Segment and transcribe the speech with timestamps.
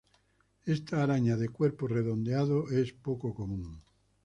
[0.65, 3.83] Esta araña de cuerpo redondeado es poco común.